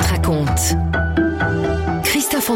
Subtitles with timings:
[0.00, 0.74] Raconte.
[2.02, 2.50] Christophe.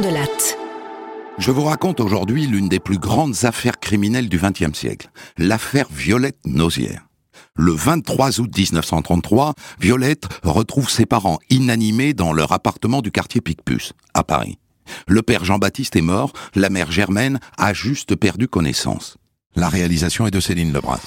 [1.38, 6.38] Je vous raconte aujourd'hui l'une des plus grandes affaires criminelles du XXe siècle, l'affaire Violette
[6.44, 7.06] Nausière.
[7.54, 13.92] Le 23 août 1933, Violette retrouve ses parents inanimés dans leur appartement du quartier Picpus,
[14.14, 14.58] à Paris.
[15.06, 19.16] Le père Jean-Baptiste est mort, la mère Germaine a juste perdu connaissance.
[19.54, 21.00] La réalisation est de Céline Lebras.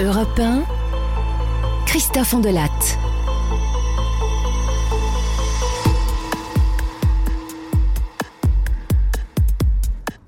[0.00, 0.64] Europe 1,
[1.86, 2.98] Christophe Ondelatte.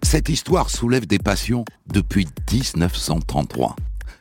[0.07, 3.75] Cette histoire soulève des passions depuis 1933.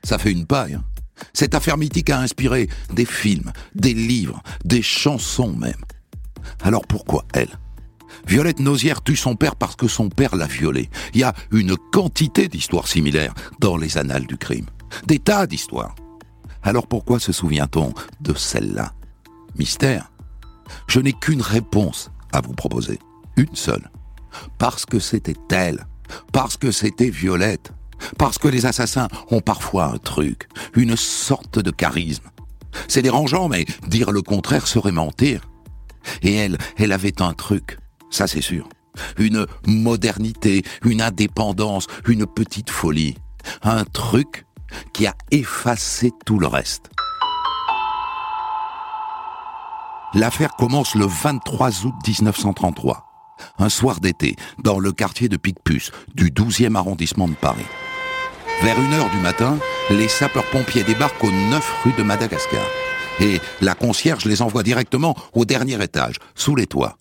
[0.04, 0.74] Ça fait une paille.
[0.74, 0.84] hein.
[1.32, 5.80] Cette affaire mythique a inspiré des films, des livres, des chansons même.
[6.64, 7.60] Alors pourquoi elle?
[8.26, 10.90] Violette Nausière tue son père parce que son père l'a violée.
[11.14, 14.66] Il y a une quantité d'histoires similaires dans les annales du crime.
[15.06, 15.94] Des tas d'histoires.
[16.64, 18.92] Alors pourquoi se souvient-on de celle-là?
[19.56, 20.12] Mystère.
[20.88, 22.98] Je n'ai qu'une réponse à vous proposer.
[23.38, 23.88] Une seule.
[24.58, 25.86] Parce que c'était elle.
[26.32, 27.72] Parce que c'était Violette.
[28.18, 32.26] Parce que les assassins ont parfois un truc, une sorte de charisme.
[32.88, 35.42] C'est dérangeant, mais dire le contraire serait mentir.
[36.22, 37.80] Et elle, elle avait un truc,
[38.12, 38.70] ça c'est sûr.
[39.18, 43.16] Une modernité, une indépendance, une petite folie.
[43.64, 44.46] Un truc
[44.94, 46.90] qui a effacé tout le reste.
[50.14, 53.05] L'affaire commence le 23 août 1933,
[53.58, 57.66] un soir d'été, dans le quartier de Picpus, du 12e arrondissement de Paris.
[58.64, 59.58] Vers une heure du matin,
[59.90, 62.66] les sapeurs-pompiers débarquent au 9 rue de Madagascar.
[63.20, 66.98] Et la concierge les envoie directement au dernier étage, sous les toits.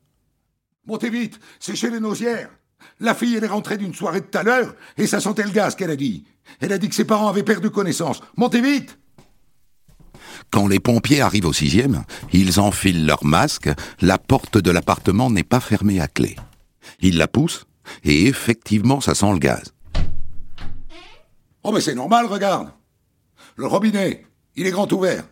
[0.86, 2.50] Montez vite, c'est chez les nausières.
[3.00, 5.50] La fille, elle est rentrée d'une soirée de tout à l'heure et ça sentait le
[5.50, 6.24] gaz qu'elle a dit.
[6.60, 8.20] Elle a dit que ses parents avaient perdu connaissance.
[8.36, 8.98] Montez vite
[10.50, 15.42] Quand les pompiers arrivent au sixième, ils enfilent leur masque, la porte de l'appartement n'est
[15.42, 16.36] pas fermée à clé.
[17.00, 17.66] Ils la poussent,
[18.04, 19.72] et effectivement, ça sent le gaz.
[21.62, 22.70] Oh, mais c'est normal, regarde.
[23.56, 25.24] Le robinet, il est grand ouvert.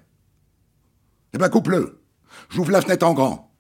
[1.35, 2.01] Eh ben, coupe-le.
[2.49, 3.53] J'ouvre la fenêtre en grand.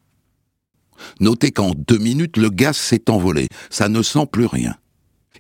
[1.21, 3.49] Notez qu'en deux minutes, le gaz s'est envolé.
[3.71, 4.77] Ça ne sent plus rien.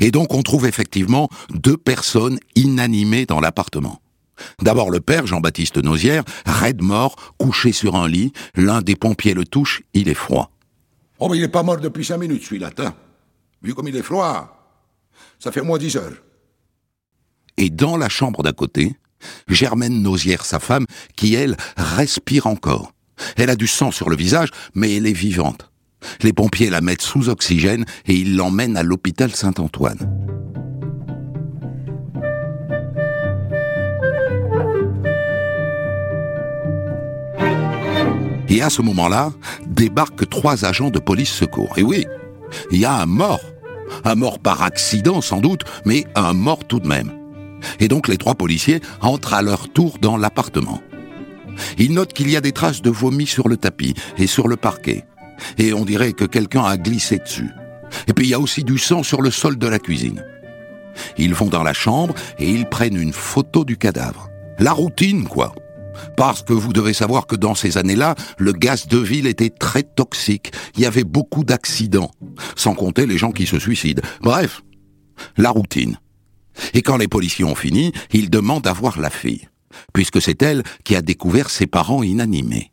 [0.00, 4.01] Et donc, on trouve effectivement deux personnes inanimées dans l'appartement.
[4.60, 8.32] D'abord le père, Jean-Baptiste Nausière, raide mort, couché sur un lit.
[8.54, 10.50] L'un des pompiers le touche, il est froid.
[11.19, 12.70] Oh, mais il est pas mort depuis cinq minutes, celui-là.
[13.62, 14.58] Vu comme il est froid,
[15.38, 16.14] ça fait au moins dix heures.
[17.56, 18.97] Et dans la chambre d'à côté,
[19.48, 20.86] Germaine Nausière, sa femme,
[21.16, 22.92] qui, elle, respire encore.
[23.36, 25.70] Elle a du sang sur le visage, mais elle est vivante.
[26.22, 30.41] Les pompiers la mettent sous oxygène et ils l'emmènent à l'hôpital Saint-Antoine.
[38.52, 39.32] Et à ce moment-là,
[39.66, 41.72] débarquent trois agents de police secours.
[41.78, 42.04] Et oui,
[42.70, 43.40] il y a un mort.
[44.04, 47.10] Un mort par accident sans doute, mais un mort tout de même.
[47.80, 50.82] Et donc les trois policiers entrent à leur tour dans l'appartement.
[51.78, 54.56] Ils notent qu'il y a des traces de vomi sur le tapis et sur le
[54.56, 55.06] parquet.
[55.56, 57.48] Et on dirait que quelqu'un a glissé dessus.
[58.06, 60.22] Et puis il y a aussi du sang sur le sol de la cuisine.
[61.16, 64.28] Ils vont dans la chambre et ils prennent une photo du cadavre.
[64.58, 65.54] La routine, quoi.
[66.16, 69.82] Parce que vous devez savoir que dans ces années-là, le gaz de ville était très
[69.82, 70.53] toxique.
[70.76, 72.10] Il y avait beaucoup d'accidents.
[72.56, 74.02] Sans compter les gens qui se suicident.
[74.20, 74.62] Bref,
[75.36, 75.98] la routine.
[76.75, 79.48] Et quand les policiers ont fini, ils demandent à voir la fille,
[79.92, 82.72] puisque c'est elle qui a découvert ses parents inanimés.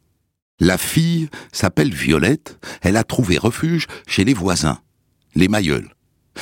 [0.59, 4.79] La fille s'appelle Violette, elle a trouvé refuge chez les voisins,
[5.35, 5.89] les Mailleuls.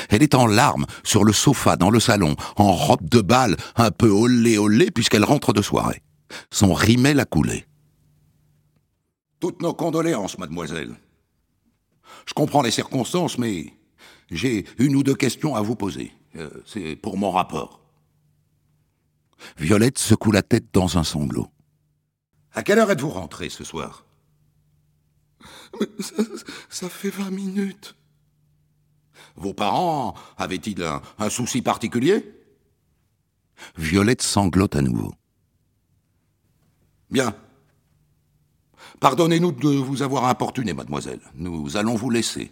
[0.10, 3.92] Elle est en larmes sur le sofa dans le salon, en robe de bal, un
[3.92, 6.02] peu olé olé puisqu'elle rentre de soirée.
[6.52, 7.66] Son rimel a coulé.
[9.40, 10.96] Toutes nos condoléances, mademoiselle.
[12.26, 13.74] Je comprends les circonstances, mais
[14.32, 16.12] j'ai une ou deux questions à vous poser.
[16.36, 17.82] Euh, c'est pour mon rapport.
[19.58, 21.48] Violette secoue la tête dans un sanglot.
[22.54, 24.06] À quelle heure êtes-vous rentré ce soir?
[26.00, 26.24] Ça,
[26.70, 27.96] ça fait vingt minutes.
[29.36, 32.34] Vos parents avaient-ils un, un souci particulier?
[33.78, 35.14] Violette sanglote à nouveau.
[37.10, 37.34] Bien.
[39.00, 41.22] Pardonnez-nous de vous avoir importuné, mademoiselle.
[41.36, 42.52] Nous allons vous laisser.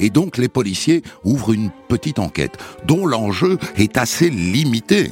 [0.00, 2.56] Et donc les policiers ouvrent une petite enquête,
[2.86, 5.10] dont l'enjeu est assez limité.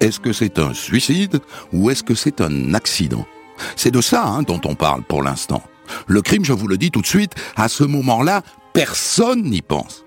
[0.00, 1.40] Est-ce que c'est un suicide
[1.72, 3.26] ou est-ce que c'est un accident?
[3.76, 5.62] C'est de ça hein, dont on parle pour l'instant.
[6.06, 8.42] Le crime, je vous le dis tout de suite, à ce moment-là,
[8.72, 10.04] personne n'y pense.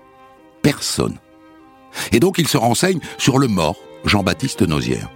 [0.62, 1.18] Personne.
[2.12, 5.08] Et donc il se renseigne sur le mort, Jean-Baptiste Nozière.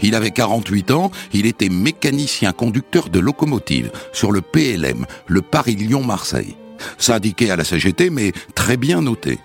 [0.00, 6.56] Il avait 48 ans, il était mécanicien conducteur de locomotive sur le PLM, le Paris-Lyon-Marseille.
[6.98, 9.38] Syndiqué à la CGT, mais très bien noté.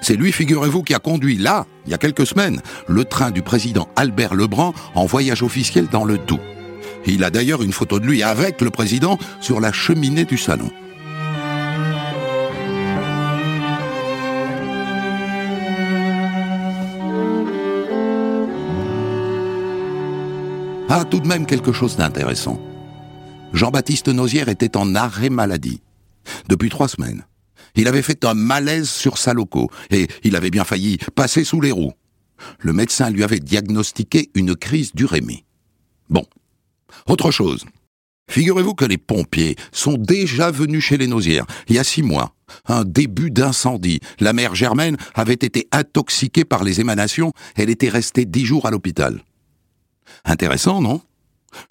[0.00, 3.42] C'est lui, figurez-vous, qui a conduit là, il y a quelques semaines, le train du
[3.42, 6.53] président Albert Lebrun en voyage officiel dans le Doubs.
[7.06, 10.70] Il a d'ailleurs une photo de lui avec le président sur la cheminée du salon.
[20.88, 22.60] Ah, tout de même quelque chose d'intéressant.
[23.52, 25.80] Jean-Baptiste Nozière était en arrêt maladie.
[26.48, 27.24] Depuis trois semaines.
[27.74, 31.60] Il avait fait un malaise sur sa loco et il avait bien failli passer sous
[31.60, 31.92] les roues.
[32.60, 35.44] Le médecin lui avait diagnostiqué une crise d'urémie.
[36.08, 36.24] Bon.
[37.06, 37.64] Autre chose.
[38.30, 42.34] Figurez-vous que les pompiers sont déjà venus chez les Nausières il y a six mois.
[42.66, 44.00] Un début d'incendie.
[44.20, 47.32] La mère Germaine avait été intoxiquée par les émanations.
[47.56, 49.22] Elle était restée dix jours à l'hôpital.
[50.24, 51.00] Intéressant, non?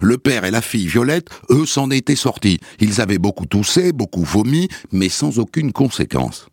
[0.00, 2.58] Le père et la fille Violette, eux, s'en étaient sortis.
[2.80, 6.48] Ils avaient beaucoup toussé, beaucoup vomi, mais sans aucune conséquence.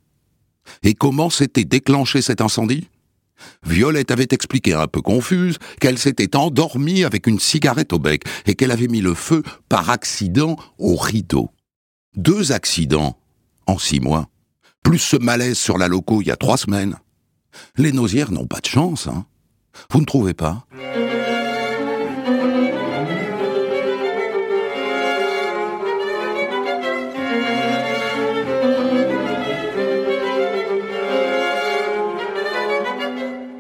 [0.84, 2.88] Et comment s'était déclenché cet incendie?
[3.66, 8.56] Violette avait expliqué un peu confuse qu'elle s'était endormie avec une cigarette au bec et
[8.56, 11.50] qu'elle avait mis le feu par accident au rideau.
[12.16, 13.18] Deux accidents
[13.68, 14.28] en six mois,
[14.84, 16.98] plus ce malaise sur la loco il y a trois semaines.
[17.78, 19.26] Les nausières n'ont pas de chance, hein
[19.92, 20.66] Vous ne trouvez pas?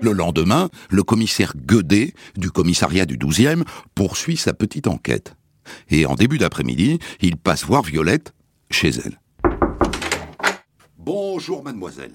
[0.01, 3.63] Le lendemain, le commissaire Guedet, du commissariat du 12e,
[3.93, 5.35] poursuit sa petite enquête.
[5.89, 8.33] Et en début d'après-midi, il passe voir Violette
[8.71, 9.19] chez elle.
[10.97, 12.13] Bonjour, mademoiselle.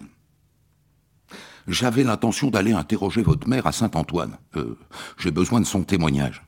[1.69, 4.37] J'avais l'intention d'aller interroger votre mère à Saint-Antoine.
[4.57, 4.77] Euh,
[5.19, 6.45] J'ai besoin de son témoignage.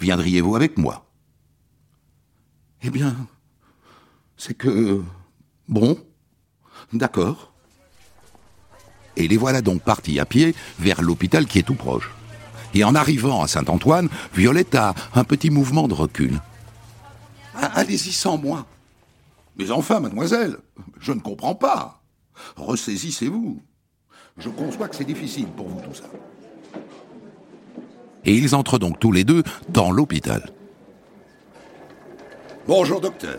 [0.00, 1.08] Viendriez-vous avec moi?
[2.82, 3.16] Eh bien,
[4.36, 5.02] c'est que...
[5.68, 5.98] Bon,
[6.92, 7.52] d'accord
[9.16, 12.10] et les voilà donc partis à pied vers l'hôpital qui est tout proche.
[12.74, 16.40] Et en arrivant à Saint-Antoine, Violette a un petit mouvement de recul.
[17.54, 18.66] Ah, allez-y sans moi.
[19.56, 20.58] Mais enfin, mademoiselle,
[21.00, 22.02] je ne comprends pas.
[22.56, 23.62] Ressaisissez-vous.
[24.36, 26.04] Je conçois que c'est difficile pour vous tout ça.
[28.26, 30.50] Et ils entrent donc tous les deux dans l'hôpital.
[32.66, 33.38] Bonjour, docteur.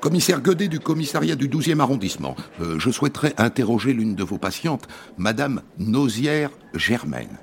[0.00, 2.36] Commissaire Godet du commissariat du 12e arrondissement.
[2.60, 7.38] Euh, je souhaiterais interroger l'une de vos patientes, Madame Nausière Germaine.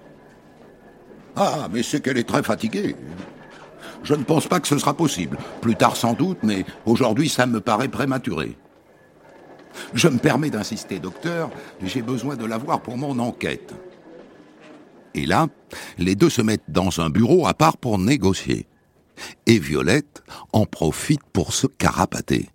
[1.36, 2.96] Ah, mais c'est qu'elle est très fatiguée.
[4.04, 5.38] Je ne pense pas que ce sera possible.
[5.62, 8.56] Plus tard sans doute, mais aujourd'hui ça me paraît prématuré.
[9.94, 11.50] Je me permets d'insister, docteur,
[11.84, 13.74] j'ai besoin de la voir pour mon enquête.
[15.16, 15.48] Et là,
[15.98, 18.68] les deux se mettent dans un bureau à part pour négocier.
[19.46, 22.50] Et Violette en profite pour se carapater.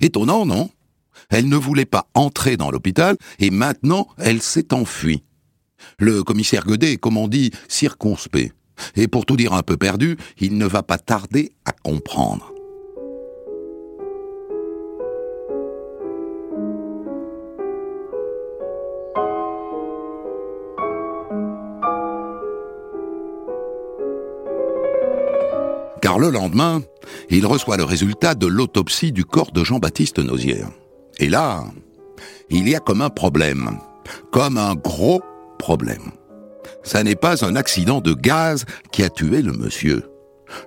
[0.00, 0.70] Étonnant, non?
[1.28, 5.22] Elle ne voulait pas entrer dans l'hôpital et maintenant elle s'est enfuie.
[5.98, 8.54] Le commissaire Godet est, comme on dit, circonspect.
[8.96, 12.52] Et pour tout dire un peu perdu, il ne va pas tarder à comprendre.
[26.20, 26.82] Le lendemain,
[27.30, 30.68] il reçoit le résultat de l'autopsie du corps de Jean-Baptiste Nozière.
[31.18, 31.64] Et là,
[32.50, 33.78] il y a comme un problème,
[34.30, 35.22] comme un gros
[35.58, 36.12] problème.
[36.82, 40.04] Ça n'est pas un accident de gaz qui a tué le monsieur.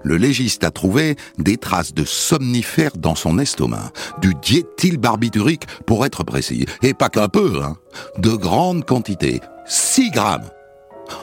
[0.03, 3.91] Le légiste a trouvé des traces de somnifères dans son estomac,
[4.21, 7.77] du diéthylbarbiturique pour être précis, et pas qu'un peu, hein,
[8.17, 10.49] de grandes quantités, 6 grammes.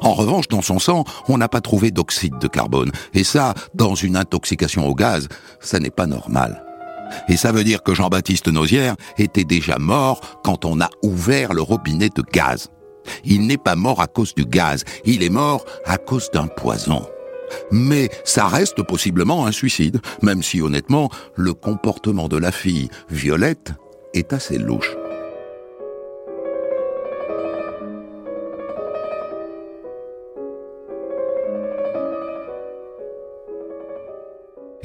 [0.03, 2.91] En revanche, dans son sang, on n'a pas trouvé d'oxyde de carbone.
[3.15, 5.29] Et ça, dans une intoxication au gaz,
[5.61, 6.65] ça n'est pas normal.
[7.29, 11.63] Et ça veut dire que Jean-Baptiste Nozière était déjà mort quand on a ouvert le
[11.63, 12.69] robinet de gaz.
[13.25, 17.07] Il n'est pas mort à cause du gaz, il est mort à cause d'un poison.
[17.73, 23.73] Mais ça reste possiblement un suicide, même si honnêtement, le comportement de la fille, Violette,
[24.15, 24.95] est assez louche.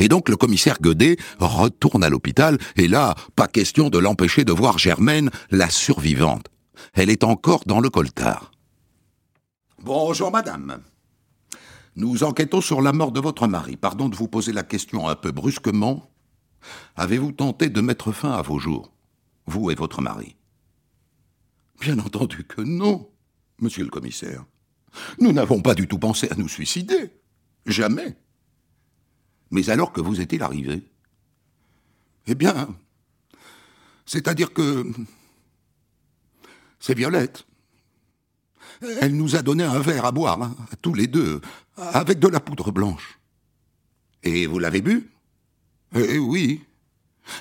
[0.05, 4.51] Et donc le commissaire Godet retourne à l'hôpital, et là, pas question de l'empêcher de
[4.51, 6.45] voir Germaine, la survivante.
[6.93, 8.51] Elle est encore dans le coltard.
[9.81, 10.83] Bonjour madame.
[11.95, 13.77] Nous enquêtons sur la mort de votre mari.
[13.77, 16.12] Pardon de vous poser la question un peu brusquement.
[16.95, 18.91] Avez-vous tenté de mettre fin à vos jours,
[19.47, 20.35] vous et votre mari?
[21.81, 23.09] Bien entendu que non,
[23.59, 24.45] monsieur le commissaire.
[25.19, 27.09] Nous n'avons pas du tout pensé à nous suicider.
[27.65, 28.15] Jamais.
[29.51, 30.83] Mais alors que vous est-il arrivé?
[32.27, 32.75] Eh bien,
[34.05, 34.91] c'est-à-dire que
[36.79, 37.45] c'est Violette.
[39.01, 41.41] Elle nous a donné un verre à boire, hein, tous les deux,
[41.77, 43.19] avec de la poudre blanche.
[44.23, 45.09] Et vous l'avez bu?
[45.95, 46.63] Eh oui.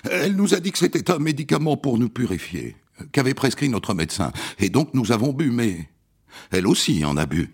[0.05, 2.77] Elle nous a dit que c'était un médicament pour nous purifier,
[3.13, 4.33] qu'avait prescrit notre médecin.
[4.59, 5.91] Et donc nous avons bu, mais
[6.51, 7.51] elle aussi en a bu.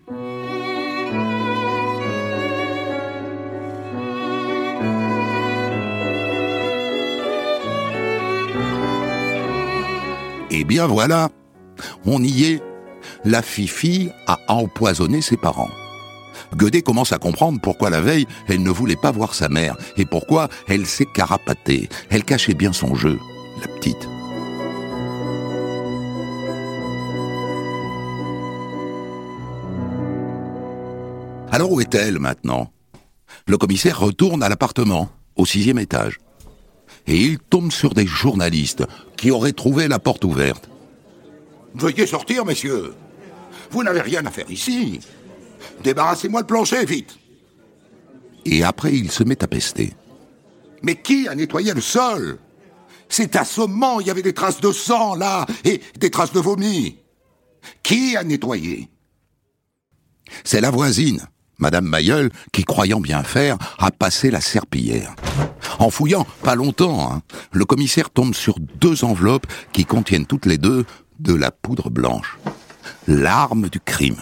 [10.61, 11.31] Eh bien voilà,
[12.05, 12.61] on y est.
[13.25, 15.71] La Fifi a empoisonné ses parents.
[16.55, 20.05] Guedet commence à comprendre pourquoi la veille, elle ne voulait pas voir sa mère et
[20.05, 21.89] pourquoi elle s'est carapatée.
[22.11, 23.17] Elle cachait bien son jeu,
[23.59, 24.07] la petite.
[31.51, 32.71] Alors où est-elle maintenant?
[33.47, 36.19] Le commissaire retourne à l'appartement, au sixième étage.
[37.07, 38.83] Et il tombe sur des journalistes
[39.17, 40.69] qui auraient trouvé la porte ouverte.
[41.73, 42.93] Veuillez sortir, messieurs.
[43.71, 44.99] Vous n'avez rien à faire ici.
[45.83, 47.17] Débarrassez-moi le plancher, vite.
[48.45, 49.93] Et après, il se met à pester.
[50.81, 52.39] Mais qui a nettoyé le sol?
[53.07, 56.97] C'est assommant, il y avait des traces de sang là, et des traces de vomi.
[57.83, 58.89] Qui a nettoyé?
[60.43, 61.27] C'est la voisine,
[61.61, 65.15] Madame Mayol, qui, croyant bien faire, a passé la serpillière.
[65.79, 70.57] En fouillant, pas longtemps, hein, le commissaire tombe sur deux enveloppes qui contiennent toutes les
[70.57, 70.85] deux
[71.19, 72.37] de la poudre blanche.
[73.07, 74.21] L'arme du crime.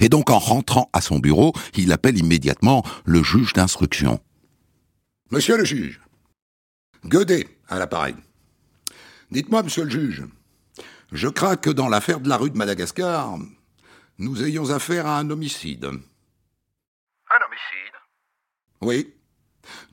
[0.00, 4.20] Et donc en rentrant à son bureau, il appelle immédiatement le juge d'instruction.
[5.30, 6.00] Monsieur le juge,
[7.04, 8.14] Guedet à l'appareil.
[9.30, 10.24] Dites-moi, monsieur le juge,
[11.12, 13.38] je crains que dans l'affaire de la rue de Madagascar,
[14.18, 15.88] nous ayons affaire à un homicide.
[18.84, 19.14] Oui,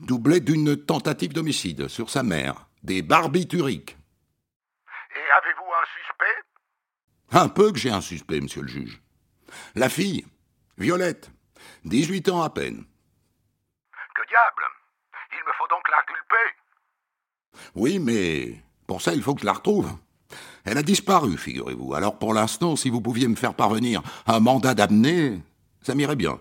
[0.00, 3.96] doublé d'une tentative d'homicide sur sa mère, des barbituriques.
[5.16, 7.38] Et avez-vous un suspect?
[7.40, 9.00] Un peu que j'ai un suspect, monsieur le juge.
[9.74, 10.26] La fille,
[10.76, 11.30] Violette,
[11.86, 12.84] 18 ans à peine.
[14.14, 14.62] Que diable?
[15.32, 16.56] Il me faut donc l'inculper
[17.74, 19.90] Oui, mais pour ça, il faut que je la retrouve.
[20.66, 21.94] Elle a disparu, figurez-vous.
[21.94, 25.40] Alors pour l'instant, si vous pouviez me faire parvenir un mandat d'amener,
[25.80, 26.38] ça m'irait bien.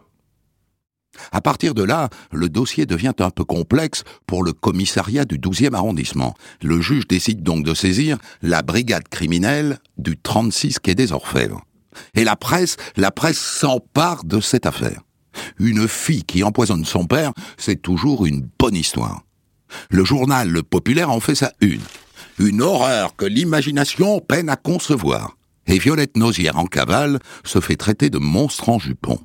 [1.32, 5.74] À partir de là, le dossier devient un peu complexe pour le commissariat du 12e
[5.74, 6.36] arrondissement.
[6.62, 11.62] Le juge décide donc de saisir la brigade criminelle du 36 quai des Orfèvres.
[12.16, 15.02] Et la presse, la presse s'empare de cette affaire.
[15.60, 19.24] Une fille qui empoisonne son père, c'est toujours une bonne histoire.
[19.90, 21.82] Le journal Le Populaire en fait sa une.
[22.40, 25.38] Une horreur que l'imagination peine à concevoir.
[25.68, 29.20] Et Violette Nausière en cavale se fait traiter de monstre en jupon.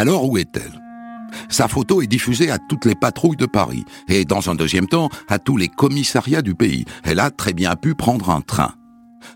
[0.00, 0.80] Alors où est-elle?
[1.50, 5.10] Sa photo est diffusée à toutes les patrouilles de Paris et dans un deuxième temps
[5.28, 6.86] à tous les commissariats du pays.
[7.04, 8.72] Elle a très bien pu prendre un train.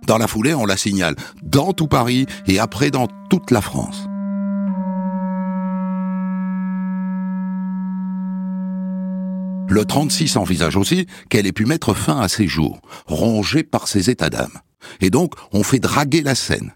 [0.07, 4.07] Dans la foulée, on la signale dans tout Paris et après dans toute la France.
[9.69, 14.09] Le 36 envisage aussi qu'elle ait pu mettre fin à ses jours, rongée par ses
[14.09, 14.59] états d'âme.
[15.03, 16.73] Et donc, on fait draguer la scène.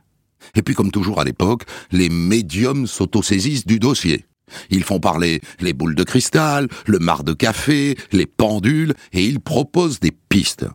[0.54, 4.24] Et puis, comme toujours à l'époque, les médiums s'autosaisissent du dossier.
[4.70, 9.40] Ils font parler les boules de cristal, le mar de café, les pendules, et ils
[9.40, 10.66] proposent des pistes.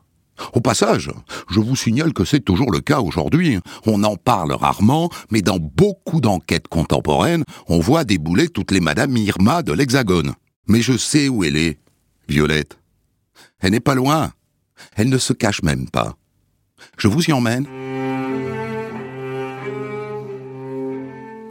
[0.54, 1.12] Au passage,
[1.50, 3.60] je vous signale que c'est toujours le cas aujourd'hui.
[3.86, 9.16] On en parle rarement, mais dans beaucoup d'enquêtes contemporaines, on voit débouler toutes les Madame
[9.16, 10.34] Irma de l'Hexagone.
[10.68, 11.80] Mais je sais où elle est,
[12.28, 12.80] Violette.
[13.60, 14.32] Elle n'est pas loin.
[14.96, 16.16] Elle ne se cache même pas.
[16.98, 17.68] Je vous y emmène.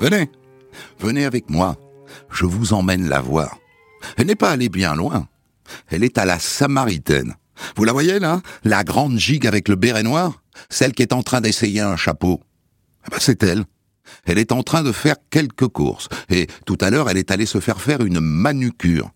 [0.02, 0.28] Venez,
[0.98, 1.76] venez avec moi.
[2.28, 3.56] Je vous emmène la voir.
[4.16, 5.28] Elle n'est pas allée bien loin.
[5.86, 7.36] Elle est à la Samaritaine.
[7.76, 8.40] Vous la voyez là?
[8.64, 10.42] La grande gigue avec le béret noir?
[10.70, 12.40] Celle qui est en train d'essayer un chapeau.
[13.06, 13.64] Eh ben, c'est elle.
[14.24, 16.08] Elle est en train de faire quelques courses.
[16.28, 19.12] Et tout à l'heure, elle est allée se faire faire une manucure.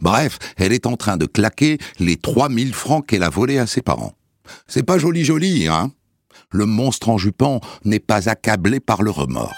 [0.00, 3.82] Bref, elle est en train de claquer les 3000 francs qu'elle a volés à ses
[3.82, 4.14] parents.
[4.68, 5.90] C'est pas joli joli, hein?
[6.52, 9.52] Le monstre en jupon n'est pas accablé par le remords.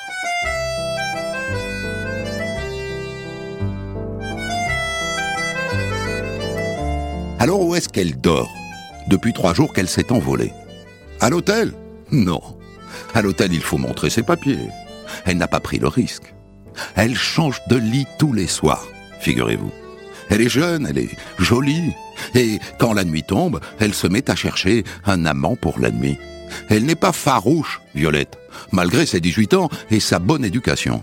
[7.38, 8.52] Alors où est-ce qu'elle dort?
[9.08, 10.52] Depuis trois jours qu'elle s'est envolée.
[11.20, 11.72] À l'hôtel?
[12.10, 12.40] Non.
[13.12, 14.68] À l'hôtel, il faut montrer ses papiers.
[15.26, 16.34] Elle n'a pas pris le risque.
[16.94, 18.86] Elle change de lit tous les soirs,
[19.20, 19.70] figurez-vous.
[20.30, 21.92] Elle est jeune, elle est jolie,
[22.34, 26.18] et quand la nuit tombe, elle se met à chercher un amant pour la nuit.
[26.68, 28.38] Elle n'est pas farouche, Violette,
[28.72, 31.02] malgré ses 18 ans et sa bonne éducation.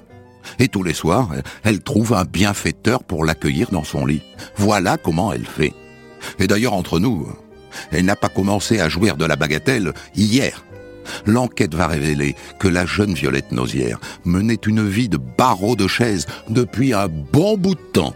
[0.60, 1.30] Et tous les soirs,
[1.64, 4.24] elle trouve un bienfaiteur pour l'accueillir dans son lit.
[4.58, 5.74] Voilà comment elle fait.
[6.40, 7.28] Et d'ailleurs, entre nous,
[7.92, 10.64] elle n'a pas commencé à jouir de la bagatelle hier.
[11.26, 16.26] L'enquête va révéler que la jeune Violette Nausière menait une vie de barreau de chaise
[16.50, 18.14] depuis un bon bout de temps.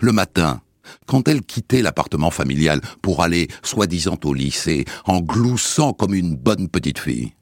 [0.00, 0.60] Le matin,
[1.06, 6.68] quand elle quittait l'appartement familial pour aller soi-disant au lycée, en gloussant comme une bonne
[6.68, 7.34] petite fille.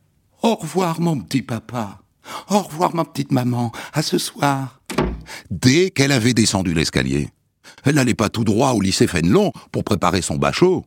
[0.42, 2.02] Au revoir mon petit papa.
[2.48, 3.72] Au revoir ma petite maman.
[3.92, 4.80] À ce soir.
[5.50, 7.30] Dès qu'elle avait descendu l'escalier,
[7.84, 10.84] elle n'allait pas tout droit au lycée Fénelon pour préparer son bachot.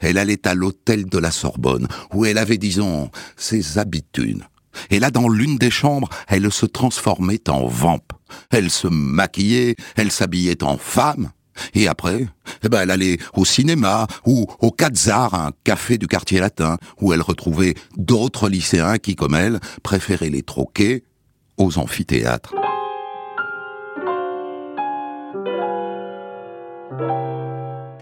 [0.00, 4.42] Elle allait à l'hôtel de la Sorbonne, où elle avait, disons, ses habitudes.
[4.90, 8.12] Et là, dans l'une des chambres, elle se transformait en vampe.
[8.50, 11.30] Elle se maquillait, elle s'habillait en femme.
[11.74, 12.26] Et après,
[12.62, 17.12] eh ben, elle allait au cinéma ou au Quatzar, un café du quartier latin, où
[17.14, 21.04] elle retrouvait d'autres lycéens qui, comme elle, préféraient les troquer
[21.56, 22.54] aux amphithéâtres.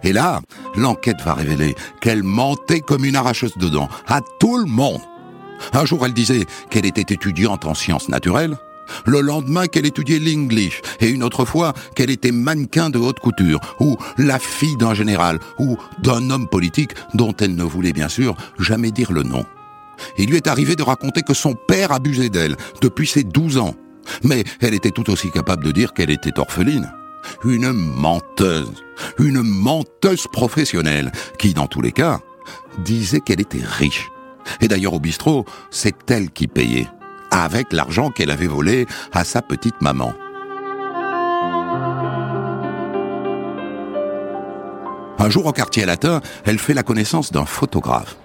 [0.05, 0.43] Et là,
[0.77, 5.01] l'enquête va révéler qu'elle mentait comme une arracheuse de dents à tout le monde.
[5.73, 8.57] Un jour, elle disait qu'elle était étudiante en sciences naturelles.
[9.07, 10.83] Le lendemain, qu'elle étudiait l'English.
[11.01, 13.61] Et une autre fois, qu'elle était mannequin de haute couture.
[13.81, 15.39] Ou la fille d'un général.
[15.59, 19.47] Ou d'un homme politique dont elle ne voulait bien sûr jamais dire le nom.
[20.19, 23.75] Il lui est arrivé de raconter que son père abusait d'elle depuis ses 12 ans.
[24.23, 26.93] Mais elle était tout aussi capable de dire qu'elle était orpheline
[27.45, 28.85] une menteuse,
[29.19, 32.21] une menteuse professionnelle, qui, dans tous les cas,
[32.79, 34.11] disait qu'elle était riche.
[34.61, 36.89] Et d'ailleurs, au bistrot, c'est elle qui payait,
[37.31, 40.13] avec l'argent qu'elle avait volé à sa petite maman.
[45.19, 48.17] Un jour au quartier latin, elle fait la connaissance d'un photographe.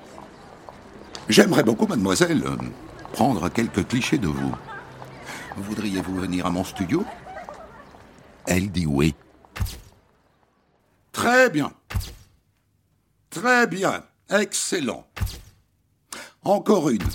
[1.29, 2.43] J'aimerais beaucoup, mademoiselle,
[3.13, 4.51] prendre quelques clichés de vous.
[5.57, 7.05] Voudriez-vous venir à mon studio?
[8.49, 9.15] Elle dit oui.
[11.11, 11.71] Très bien.
[13.29, 14.03] Très bien.
[14.29, 15.07] Excellent.
[16.43, 17.07] Encore une.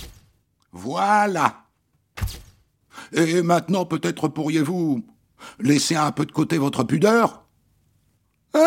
[0.71, 1.67] Voilà.
[3.11, 5.05] Et maintenant, peut-être pourriez-vous
[5.59, 7.45] laisser un peu de côté votre pudeur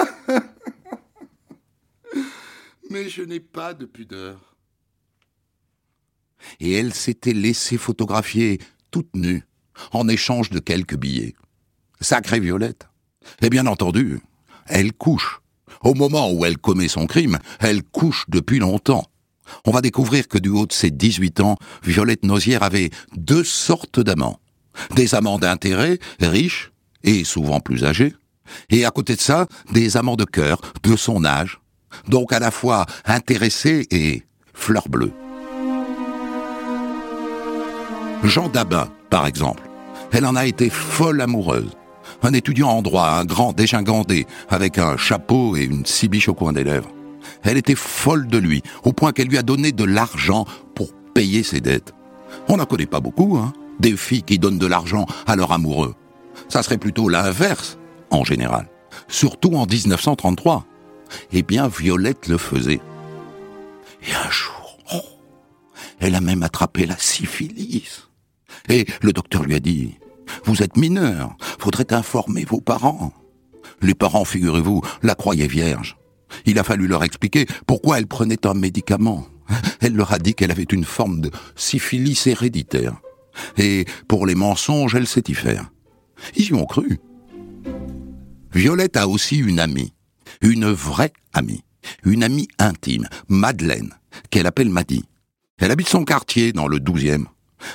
[2.90, 4.56] Mais je n'ai pas de pudeur.
[6.60, 9.44] Et elle s'était laissée photographier toute nue,
[9.92, 11.34] en échange de quelques billets.
[12.00, 12.88] Sacrée Violette.
[13.42, 14.20] Et bien entendu,
[14.66, 15.40] elle couche.
[15.82, 19.04] Au moment où elle commet son crime, elle couche depuis longtemps.
[19.64, 24.00] On va découvrir que du haut de ses 18 ans, Violette Nausière avait deux sortes
[24.00, 24.40] d'amants.
[24.94, 28.14] Des amants d'intérêt, riches et souvent plus âgés.
[28.70, 31.60] Et à côté de ça, des amants de cœur, de son âge.
[32.08, 34.22] Donc à la fois intéressés et
[34.54, 35.12] fleur bleue.
[38.24, 39.62] Jean Dabin, par exemple.
[40.12, 41.70] Elle en a été folle amoureuse
[42.22, 46.52] un étudiant en droit, un grand dégingandé, avec un chapeau et une cibiche au coin
[46.52, 46.90] des lèvres.
[47.42, 51.42] Elle était folle de lui, au point qu'elle lui a donné de l'argent pour payer
[51.42, 51.92] ses dettes.
[52.48, 55.94] On n'en connaît pas beaucoup, hein, des filles qui donnent de l'argent à leur amoureux.
[56.48, 57.78] Ça serait plutôt l'inverse,
[58.10, 58.68] en général.
[59.08, 60.64] Surtout en 1933.
[61.32, 62.80] Eh bien, Violette le faisait.
[64.02, 65.00] Et un jour, oh,
[66.00, 68.08] elle a même attrapé la syphilis.
[68.68, 69.98] Et le docteur lui a dit,
[70.44, 73.12] vous êtes mineur, faudrait informer vos parents.
[73.82, 75.96] Les parents, figurez-vous, la croyaient vierge.
[76.46, 79.26] Il a fallu leur expliquer pourquoi elle prenait un médicament.
[79.80, 82.96] Elle leur a dit qu'elle avait une forme de syphilis héréditaire.
[83.56, 85.70] Et pour les mensonges, elle sait y faire.
[86.36, 87.00] Ils y ont cru.
[88.52, 89.92] Violette a aussi une amie,
[90.40, 91.62] une vraie amie,
[92.04, 93.94] une amie intime, Madeleine,
[94.30, 95.04] qu'elle appelle Maddy.
[95.58, 97.26] Elle habite son quartier dans le douzième.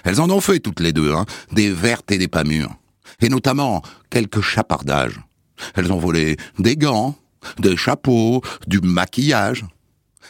[0.04, 2.76] Elles en ont fait toutes les deux, hein, des vertes et des pas mûres.
[3.22, 5.19] Et notamment quelques chapardages.
[5.76, 7.15] Elles ont volé des gants,
[7.60, 9.65] des chapeaux, du maquillage.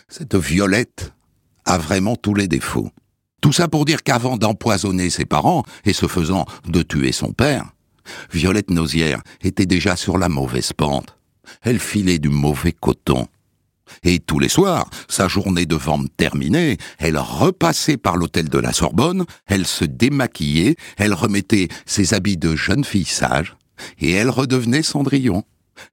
[0.07, 1.13] Cette Violette
[1.65, 2.89] a vraiment tous les défauts.
[3.41, 7.73] Tout ça pour dire qu'avant d'empoisonner ses parents, et ce faisant de tuer son père,
[8.31, 11.17] Violette Nausière était déjà sur la mauvaise pente.
[11.61, 13.27] Elle filait du mauvais coton.
[14.03, 18.73] Et tous les soirs, sa journée de vente terminée, elle repassait par l'hôtel de la
[18.73, 23.55] Sorbonne, elle se démaquillait, elle remettait ses habits de jeune fille sage,
[23.99, 25.43] et elle redevenait Cendrillon.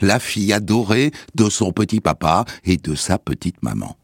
[0.02, 3.96] la fille adorée de son petit papa et de sa petite maman.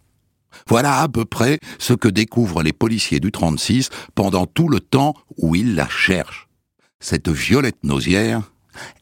[0.66, 5.14] Voilà à peu près ce que découvrent les policiers du 36 pendant tout le temps
[5.36, 6.48] où ils la cherchent.
[6.98, 8.50] Cette Violette Nausière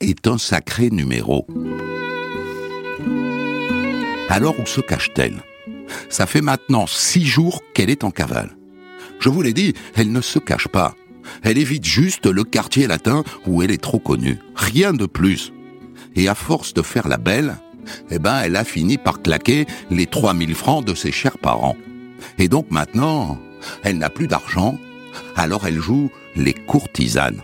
[0.01, 1.47] est un sacré numéro.
[4.29, 5.43] Alors où se cache-t-elle?
[6.09, 8.57] Ça fait maintenant six jours qu'elle est en cavale.
[9.21, 10.95] Je vous l'ai dit, elle ne se cache pas.
[11.43, 14.39] Elle évite juste le quartier latin où elle est trop connue.
[14.55, 15.53] Rien de plus.
[16.17, 17.57] Et à force de faire la belle,
[18.11, 21.77] eh ben, elle a fini par claquer les 3000 francs de ses chers parents.
[22.39, 23.39] Et donc maintenant,
[23.83, 24.79] elle n'a plus d'argent,
[25.37, 27.41] alors elle joue les courtisanes.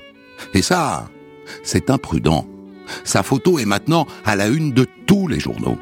[0.55, 1.09] Et ça,
[1.63, 2.47] c'est imprudent.
[3.05, 5.79] Sa photo est maintenant à la une de tous les journaux.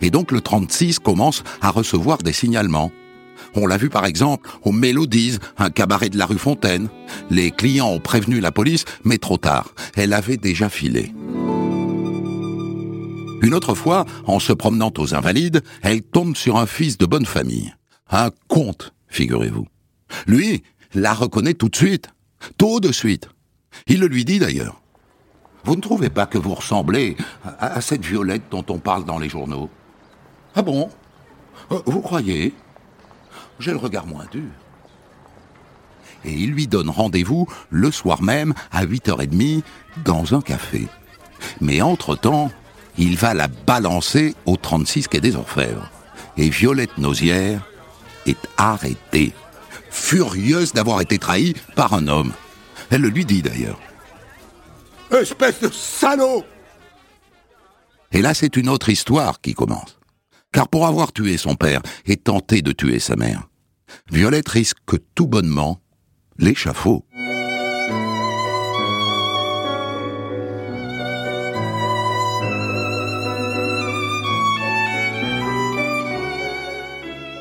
[0.00, 2.92] Et donc le 36 commence à recevoir des signalements.
[3.54, 6.88] On l'a vu par exemple au Mélodies, un cabaret de la rue Fontaine.
[7.30, 9.74] Les clients ont prévenu la police, mais trop tard.
[9.94, 11.12] Elle avait déjà filé.
[13.42, 17.26] Une autre fois, en se promenant aux Invalides, elle tombe sur un fils de bonne
[17.26, 17.74] famille.
[18.08, 19.66] Un comte, figurez-vous.
[20.26, 20.62] Lui,
[20.94, 22.08] la reconnaît tout de suite.
[22.56, 23.28] Tout de suite.
[23.86, 24.81] Il le lui dit d'ailleurs.
[25.64, 27.16] Vous ne trouvez pas que vous ressemblez
[27.58, 29.70] à, cette Violette dont on parle dans les journaux?
[30.54, 30.90] Ah bon?
[31.70, 32.54] Euh, Vous croyez?
[33.60, 34.50] J'ai le regard moins dur.
[36.24, 39.62] Et il lui donne rendez-vous le soir même à 8h30
[40.04, 40.86] dans un café.
[41.60, 42.50] Mais entre-temps,
[42.98, 45.90] il va la balancer au 36 quai des Orfèvres.
[46.36, 47.62] Et Violette Nausière
[48.26, 49.32] est arrêtée,
[49.90, 52.32] furieuse d'avoir été trahie par un homme.
[52.90, 53.78] Elle le lui dit d'ailleurs.
[55.12, 56.44] Espèce de salaud
[58.12, 59.98] Et là, c'est une autre histoire qui commence.
[60.52, 63.48] Car pour avoir tué son père et tenté de tuer sa mère,
[64.10, 64.78] Violette risque
[65.14, 65.80] tout bonnement
[66.38, 67.04] l'échafaud.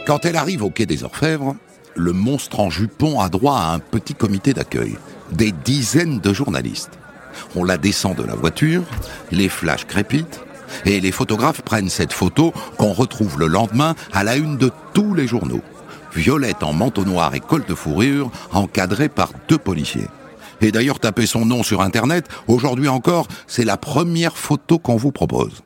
[0.06, 1.56] Quand elle arrive au quai des Orfèvres,
[1.96, 4.98] le monstre en jupon a droit à un petit comité d'accueil,
[5.32, 7.01] des dizaines de journalistes.
[7.56, 8.84] On la descend de la voiture,
[9.32, 10.42] les flashs crépitent,
[10.86, 15.14] et les photographes prennent cette photo qu'on retrouve le lendemain à la une de tous
[15.14, 15.62] les journaux.
[16.14, 20.08] Violette en manteau noir et col de fourrure, encadrée par deux policiers.
[20.62, 25.12] Et d'ailleurs, tapez son nom sur Internet, aujourd'hui encore, c'est la première photo qu'on vous
[25.12, 25.62] propose.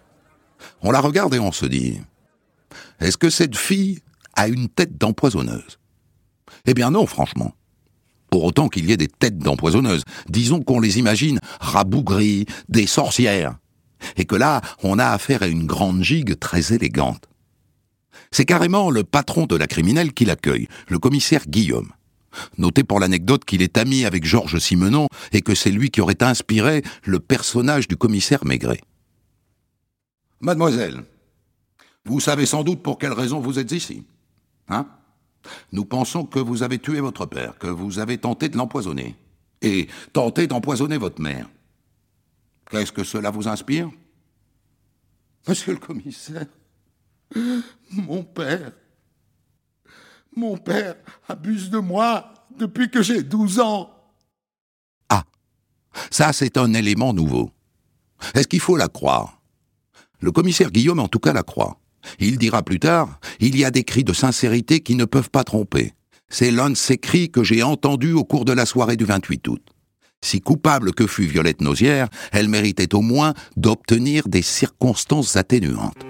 [0.81, 1.99] On la regarde et on se dit,
[2.99, 3.99] est-ce que cette fille
[4.35, 5.79] a une tête d'empoisonneuse?
[6.65, 7.53] Eh bien non, franchement.
[8.35, 13.55] Pour autant qu'il y ait des têtes d'empoisonneuses, disons qu'on les imagine rabougries, des sorcières,
[14.17, 17.29] et que là, on a affaire à une grande gigue très élégante.
[18.31, 21.93] C'est carrément le patron de la criminelle qui l'accueille, le commissaire Guillaume.
[22.57, 26.21] Notez pour l'anecdote qu'il est ami avec Georges Simenon et que c'est lui qui aurait
[26.21, 28.81] inspiré le personnage du commissaire Maigret.
[30.41, 31.05] Mademoiselle,
[32.03, 34.03] vous savez sans doute pour quelle raison vous êtes ici.
[34.67, 34.87] Hein?
[35.71, 39.15] Nous pensons que vous avez tué votre père, que vous avez tenté de l'empoisonner,
[39.61, 41.49] et tenté d'empoisonner votre mère.
[42.69, 43.89] Qu'est-ce que cela vous inspire?
[45.47, 46.47] Monsieur le commissaire,
[47.91, 48.71] mon père,
[50.35, 50.95] mon père
[51.27, 53.91] abuse de moi depuis que j'ai 12 ans.
[55.09, 55.23] Ah,
[56.09, 57.51] ça c'est un élément nouveau.
[58.33, 59.39] Est-ce qu'il faut la croire?
[60.19, 61.77] Le commissaire Guillaume en tout cas la croit.
[62.19, 65.43] Il dira plus tard, il y a des cris de sincérité qui ne peuvent pas
[65.43, 65.93] tromper.
[66.29, 69.47] C'est l'un de ces cris que j'ai entendus au cours de la soirée du 28
[69.47, 69.61] août.
[70.23, 76.03] Si coupable que fût Violette Nausière, elle méritait au moins d'obtenir des circonstances atténuantes.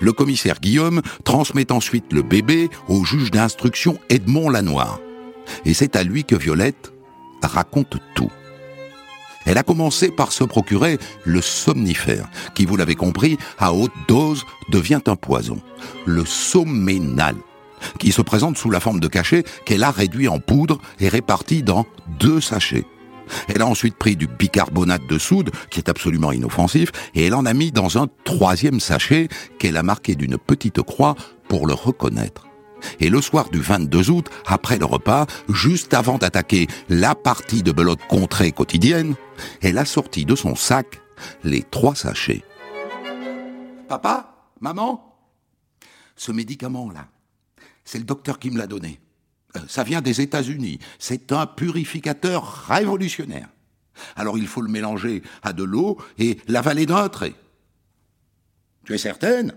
[0.00, 5.00] Le commissaire Guillaume transmet ensuite le bébé au juge d'instruction Edmond Lanoir.
[5.64, 6.93] Et c'est à lui que Violette
[7.42, 8.30] raconte tout.
[9.46, 14.44] Elle a commencé par se procurer le somnifère, qui, vous l'avez compris, à haute dose
[14.70, 15.60] devient un poison.
[16.06, 17.36] Le soménal,
[17.98, 21.62] qui se présente sous la forme de cachet qu'elle a réduit en poudre et réparti
[21.62, 21.84] dans
[22.18, 22.86] deux sachets.
[23.48, 27.46] Elle a ensuite pris du bicarbonate de soude, qui est absolument inoffensif, et elle en
[27.46, 31.14] a mis dans un troisième sachet qu'elle a marqué d'une petite croix
[31.48, 32.46] pour le reconnaître.
[33.00, 37.72] Et le soir du 22 août, après le repas, juste avant d'attaquer la partie de
[37.72, 39.14] belote contrée quotidienne,
[39.62, 41.00] elle a sorti de son sac
[41.42, 42.42] les trois sachets.
[43.88, 45.16] Papa Maman
[46.16, 47.08] Ce médicament-là,
[47.84, 49.00] c'est le docteur qui me l'a donné.
[49.56, 50.78] Euh, ça vient des États-Unis.
[50.98, 53.48] C'est un purificateur révolutionnaire.
[54.16, 57.34] Alors il faut le mélanger à de l'eau et l'avaler d'un trait.
[58.84, 59.54] Tu es certaine?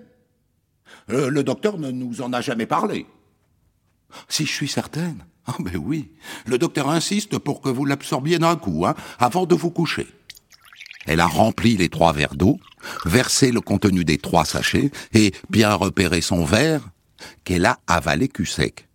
[1.08, 3.08] Le, le docteur ne nous en a jamais parlé.
[4.30, 5.26] Si je suis certaine.
[5.48, 6.12] Ah ben oui,
[6.46, 10.08] le docteur insiste pour que vous l'absorbiez d'un coup, hein, avant de vous coucher.
[11.06, 12.60] Elle a rempli les trois verres d'eau,
[13.06, 16.90] versé le contenu des trois sachets et bien repéré son verre
[17.46, 18.88] qu'elle a avalé cul sec.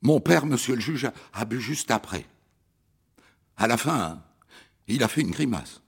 [0.00, 2.24] Mon père, monsieur le juge, a bu juste après.
[3.58, 4.22] À la fin, hein,
[4.88, 5.82] il a fait une grimace.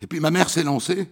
[0.00, 1.08] Et puis ma mère s'est lancée.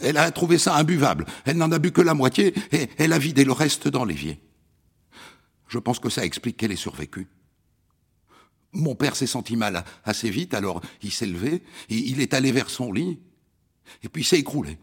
[0.00, 1.26] Elle a trouvé ça imbuvable.
[1.44, 4.40] Elle n'en a bu que la moitié et elle a vidé le reste dans l'évier.
[5.68, 7.28] Je pense que ça explique qu'elle ait survécu.
[8.72, 12.50] Mon père s'est senti mal assez vite, alors il s'est levé, et il est allé
[12.50, 13.20] vers son lit,
[14.02, 14.78] et puis s'est écroulé.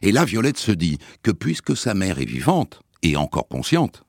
[0.00, 4.04] Et là, Violette se dit que puisque sa mère est vivante, et encore consciente,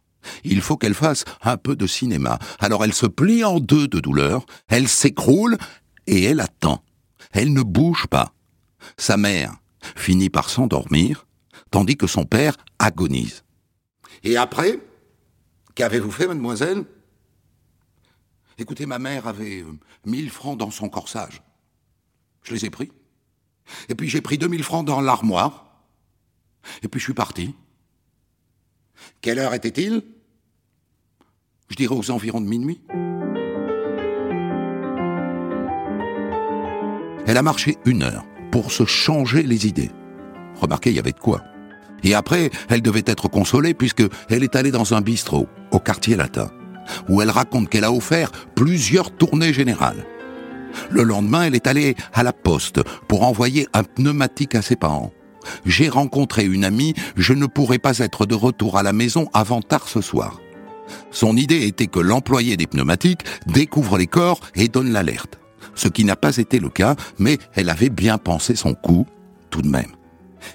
[0.46, 2.40] il faut qu'elle fasse un peu de cinéma.
[2.60, 5.58] Alors elle se plie en deux de douleur, elle s'écroule,
[6.08, 6.84] et elle attend.
[7.32, 8.34] Elle ne bouge pas.
[8.98, 9.56] Sa mère
[9.96, 11.26] finit par s'endormir,
[11.72, 13.44] tandis que son père agonise.
[14.24, 14.80] Et après,
[15.76, 16.86] Qu'avez-vous fait, mademoiselle?
[18.58, 21.42] Écoutez, ma mère avait euh, mille francs dans son corsage.
[22.44, 22.92] Je les ai pris.
[23.90, 25.84] Et puis j'ai pris deux mille francs dans l'armoire.
[26.84, 27.56] Et puis je suis parti.
[29.22, 30.04] Quelle heure était-il?
[31.70, 32.82] Je dirais aux environs de minuit.
[37.26, 39.92] Elle a marché une heure pour se changer les idées.
[40.56, 41.42] Remarquez, il y avait de quoi.
[42.04, 46.16] Et après, elle devait être consolée puisque elle est allée dans un bistrot au quartier
[46.16, 46.50] latin,
[47.10, 50.06] où elle raconte qu'elle a offert plusieurs tournées générales.
[50.90, 55.12] Le lendemain, elle est allée à la poste pour envoyer un pneumatique à ses parents.
[55.66, 59.62] J'ai rencontré une amie, je ne pourrai pas être de retour à la maison avant
[59.62, 60.40] tard ce soir.
[61.12, 65.40] Son idée était que l'employé des pneumatiques découvre les corps et donne l'alerte.
[65.76, 69.06] Ce qui n'a pas été le cas, mais elle avait bien pensé son coup,
[69.50, 69.92] tout de même.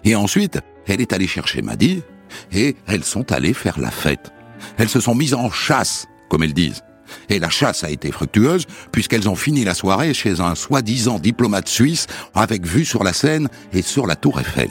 [0.04, 2.02] Et ensuite, elle est allée chercher Maddy,
[2.52, 4.32] et elles sont allées faire la fête.
[4.76, 6.82] Elles se sont mises en chasse, comme elles disent.
[7.28, 11.68] Et la chasse a été fructueuse, puisqu'elles ont fini la soirée chez un soi-disant diplomate
[11.68, 14.70] suisse, avec vue sur la Seine et sur la tour Eiffel.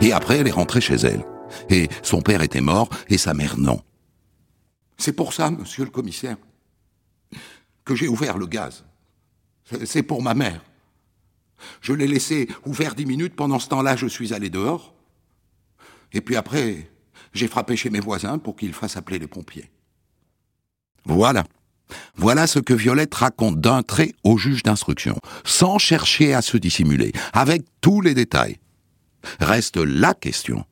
[0.00, 1.24] Et après, elle est rentrée chez elle.
[1.70, 3.80] Et son père était mort, et sa mère non.
[4.98, 6.36] C'est pour ça, monsieur le commissaire,
[7.84, 8.84] que j'ai ouvert le gaz.
[9.84, 10.60] C'est pour ma mère.
[11.80, 14.94] Je l'ai laissé ouvert dix minutes, pendant ce temps-là, je suis allé dehors.
[16.12, 16.90] Et puis après,
[17.32, 19.70] j'ai frappé chez mes voisins pour qu'ils fassent appeler les pompiers.
[21.04, 21.44] Voilà.
[22.16, 27.12] Voilà ce que Violette raconte d'un trait au juge d'instruction, sans chercher à se dissimuler,
[27.32, 28.58] avec tous les détails.
[29.40, 30.64] Reste la question.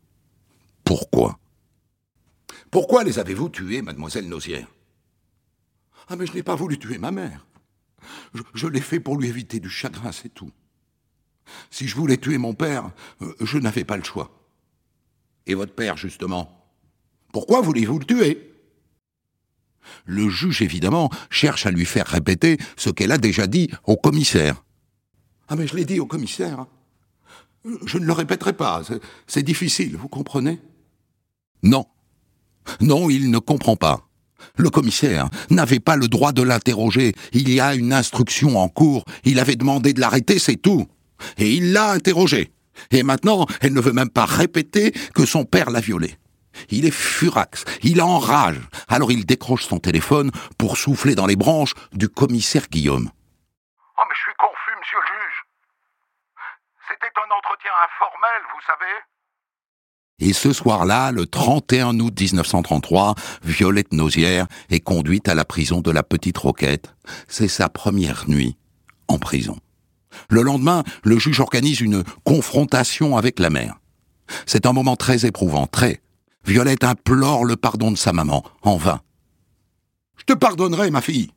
[0.85, 1.39] Pourquoi?
[2.71, 4.69] Pourquoi les avez-vous tués, mademoiselle Nausière?
[6.09, 7.47] Ah mais je n'ai pas voulu tuer ma mère.
[8.35, 10.51] Je, je l'ai fait pour lui éviter du chagrin, c'est tout.
[11.71, 12.91] Si je voulais tuer mon père,
[13.23, 14.31] euh, je n'avais pas le choix.
[15.47, 16.65] Et votre père, justement?
[17.33, 18.51] Pourquoi voulez-vous le tuer?
[20.07, 24.65] Le juge, évidemment, cherche à lui faire répéter ce qu'elle a déjà dit au commissaire.
[25.49, 26.67] Ah mais je l'ai dit au commissaire.
[27.87, 28.83] Je ne le répéterai pas,
[29.27, 30.61] c'est difficile, vous comprenez?
[31.63, 31.87] Non.
[32.81, 34.09] Non, il ne comprend pas.
[34.57, 37.15] Le commissaire n'avait pas le droit de l'interroger.
[37.33, 39.05] Il y a une instruction en cours.
[39.25, 40.87] Il avait demandé de l'arrêter, c'est tout.
[41.39, 42.53] Et il l'a interrogée.
[42.91, 46.17] Et maintenant, elle ne veut même pas répéter que son père l'a violée.
[46.71, 48.61] Il est furax, il enrage.
[48.89, 53.11] Alors il décroche son téléphone pour souffler dans les branches du commissaire Guillaume.
[53.99, 55.45] Oh, mais je suis confus, monsieur le juge.
[56.89, 58.95] C'était un entretien informel, vous savez.
[60.21, 65.91] Et ce soir-là, le 31 août 1933, Violette Nausière est conduite à la prison de
[65.91, 66.95] la Petite Roquette.
[67.27, 68.57] C'est sa première nuit
[69.09, 69.59] en prison.
[70.31, 73.81] Le lendemain, le juge organise une confrontation avec la mère.
[74.47, 76.03] C'est un moment très éprouvant, très.
[76.45, 79.01] Violette implore le pardon de sa maman, en vain.
[80.17, 81.31] Je te pardonnerai, ma fille.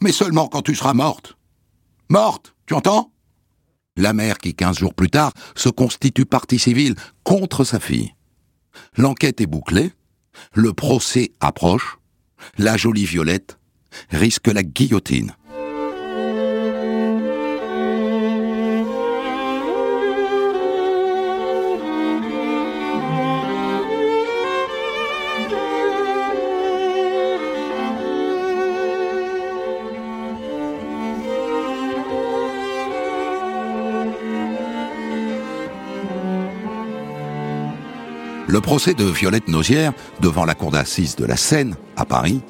[0.00, 1.36] Mais seulement quand tu seras morte.
[2.08, 3.12] Morte, tu entends?
[3.96, 8.14] La mère qui, quinze jours plus tard, se constitue partie civile contre sa fille.
[8.96, 9.92] L'enquête est bouclée,
[10.54, 11.98] le procès approche,
[12.58, 13.58] la jolie Violette
[14.10, 15.34] risque la guillotine.
[38.52, 42.42] Le procès de Violette Nausière, devant la cour d'assises de la Seine, à Paris,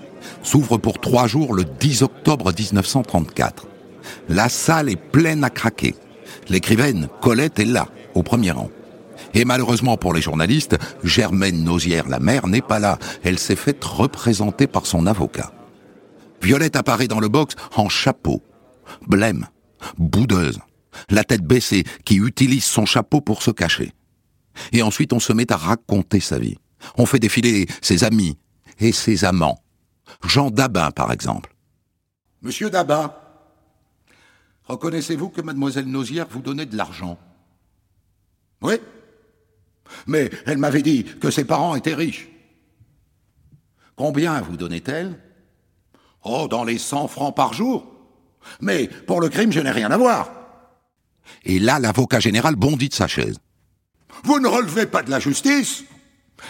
[0.42, 3.68] s'ouvre pour trois jours le 10 octobre 1934.
[4.28, 5.94] La salle est pleine à craquer.
[6.48, 7.86] L'écrivaine Colette est là,
[8.16, 8.68] au premier rang.
[9.32, 12.98] Et malheureusement pour les journalistes, Germaine Nausière, la mère, n'est pas là.
[13.22, 15.52] Elle s'est faite représenter par son avocat.
[16.42, 18.42] Violette apparaît dans le box en chapeau,
[19.06, 19.46] blême,
[19.98, 20.58] boudeuse,
[21.10, 23.92] la tête baissée, qui utilise son chapeau pour se cacher.
[24.72, 26.56] Et ensuite on se met à raconter sa vie.
[26.96, 28.38] On fait défiler ses amis
[28.78, 29.62] et ses amants.
[30.24, 31.54] Jean Dabin, par exemple.
[32.42, 33.14] Monsieur Dabin,
[34.64, 37.18] reconnaissez-vous que mademoiselle Nausière vous donnait de l'argent?
[38.62, 38.74] Oui
[40.06, 42.28] mais elle m'avait dit que ses parents étaient riches.
[43.96, 45.18] Combien vous donnait-elle?
[46.24, 47.86] Oh, dans les 100 francs par jour.
[48.60, 50.30] Mais pour le crime, je n'ai rien à voir.
[51.44, 53.38] Et là, l'avocat général bondit de sa chaise.
[54.24, 55.84] Vous ne relevez pas de la justice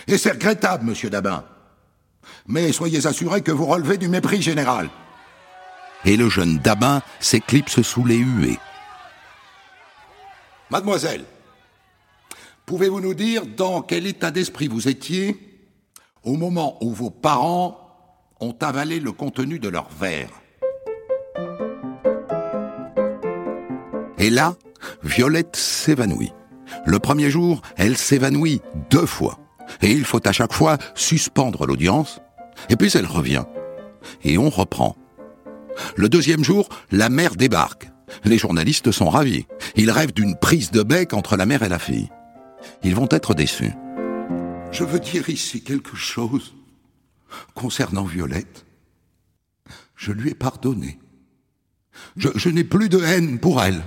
[0.06, 1.44] Et c'est regrettable, monsieur Dabin.
[2.46, 4.90] Mais soyez assuré que vous relevez du mépris général.
[6.04, 8.58] Et le jeune Dabin s'éclipse sous les huées.
[10.70, 11.24] Mademoiselle,
[12.66, 15.36] Pouvez-vous nous dire dans quel état d'esprit vous étiez
[16.22, 17.78] au moment où vos parents
[18.40, 20.30] ont avalé le contenu de leur verre?
[24.18, 24.54] Et là,
[25.02, 26.32] Violette s'évanouit.
[26.86, 29.38] Le premier jour, elle s'évanouit deux fois.
[29.80, 32.20] Et il faut à chaque fois suspendre l'audience.
[32.68, 33.44] Et puis elle revient.
[34.24, 34.96] Et on reprend.
[35.96, 37.88] Le deuxième jour, la mère débarque.
[38.24, 39.46] Les journalistes sont ravis.
[39.76, 42.10] Ils rêvent d'une prise de bec entre la mère et la fille
[42.82, 43.72] ils vont être déçus.
[44.70, 46.54] Je veux dire ici quelque chose
[47.54, 48.66] concernant Violette.
[49.96, 50.98] Je lui ai pardonné.
[52.16, 53.82] Je, n'ai plus de haine pour elle.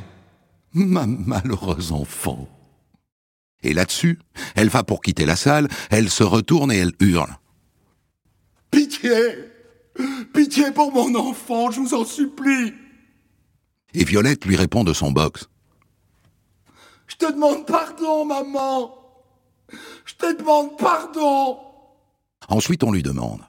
[0.74, 2.48] Ma malheureuse enfant.
[3.63, 4.20] Et là-dessus,
[4.56, 7.38] elle va pour quitter la salle, elle se retourne et elle hurle.
[8.72, 9.52] Pitié
[10.34, 12.74] Pitié pour mon enfant, je vous en supplie
[13.94, 15.48] Et Violette lui répond de son box.
[17.08, 18.96] Je te demande pardon, maman.
[20.06, 21.60] Je te demande pardon.
[22.50, 23.41] Ensuite, on lui demande.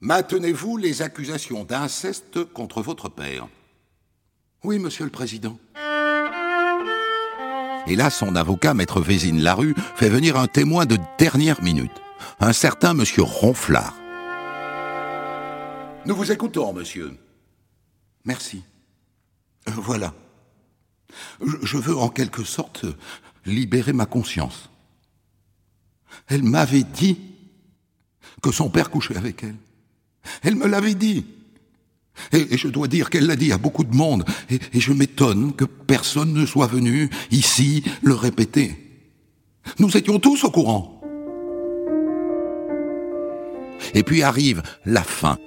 [0.00, 3.46] Maintenez-vous les accusations d'inceste contre votre père?
[4.64, 5.58] Oui, monsieur le président.
[7.86, 11.92] Et là, son avocat, maître Vézine Larue, fait venir un témoin de dernière minute,
[12.40, 13.94] un certain monsieur Ronflard.
[16.06, 17.16] Nous vous écoutons, monsieur.
[18.24, 18.62] Merci.
[19.68, 20.14] Euh, voilà.
[21.62, 22.86] Je veux en quelque sorte
[23.46, 24.70] libérer ma conscience.
[26.28, 27.18] Elle m'avait dit
[28.42, 29.56] que son père couchait avec elle.
[30.42, 31.26] Elle me l'avait dit.
[32.32, 34.24] Et, je dois dire qu'elle l'a dit à beaucoup de monde.
[34.50, 38.76] Et, et je m'étonne que personne ne soit venu ici le répéter.
[39.78, 41.00] Nous étions tous au courant.
[43.94, 45.38] Et puis arrive la fin,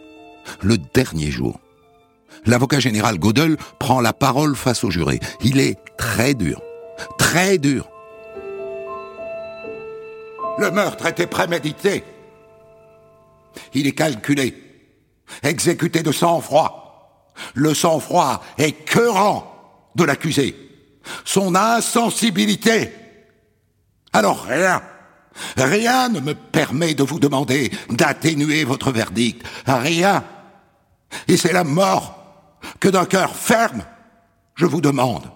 [0.62, 1.60] le dernier jour
[2.46, 5.20] l'avocat général Godel prend la parole face au juré.
[5.44, 6.62] Il est très dur.
[7.18, 7.90] Très dur.
[10.58, 12.04] Le meurtre était prémédité.
[13.74, 14.54] Il est calculé,
[15.44, 17.32] exécuté de sang-froid.
[17.54, 19.52] Le sang-froid est cœurant
[19.96, 20.56] de l'accusé.
[21.24, 22.92] Son insensibilité.
[24.14, 24.82] Alors rien,
[25.58, 29.46] rien ne me permet de vous demander d'atténuer votre verdict.
[29.66, 30.24] Rien.
[31.28, 33.84] Et c'est la mort que d'un cœur ferme,
[34.56, 35.30] je vous demande.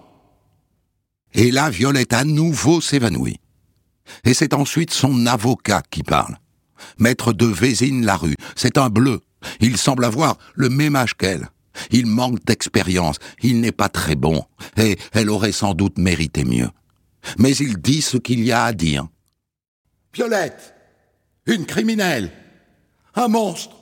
[1.34, 3.40] Et là, Violette à nouveau s'évanouit.
[4.24, 6.38] Et c'est ensuite son avocat qui parle.
[6.98, 9.22] Maître de Vézine-la-Rue, c'est un bleu.
[9.60, 11.50] Il semble avoir le même âge qu'elle.
[11.92, 14.44] Il manque d'expérience, il n'est pas très bon,
[14.78, 16.70] et elle aurait sans doute mérité mieux.
[17.38, 19.08] Mais il dit ce qu'il y a à dire.
[20.14, 20.74] Violette,
[21.46, 22.32] une criminelle,
[23.16, 23.76] un monstre,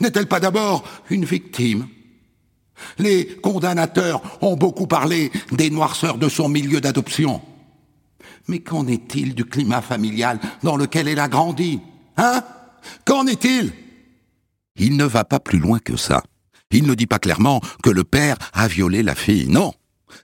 [0.00, 1.88] n'est-elle pas d'abord une victime?
[2.98, 7.40] Les condamnateurs ont beaucoup parlé des noirceurs de son milieu d'adoption.
[8.48, 11.80] Mais qu'en est-il du climat familial dans lequel elle a grandi
[12.16, 12.42] Hein?
[13.04, 13.72] Qu'en est-il?
[14.76, 16.22] Il ne va pas plus loin que ça.
[16.70, 19.48] Il ne dit pas clairement que le père a violé la fille.
[19.48, 19.72] Non,